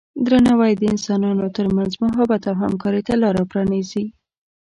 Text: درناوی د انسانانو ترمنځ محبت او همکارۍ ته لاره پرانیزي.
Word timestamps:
درناوی 0.25 0.73
د 0.77 0.83
انسانانو 0.93 1.45
ترمنځ 1.57 1.91
محبت 2.03 2.41
او 2.49 2.55
همکارۍ 2.63 3.01
ته 3.07 3.13
لاره 3.23 3.43
پرانیزي. 3.51 4.05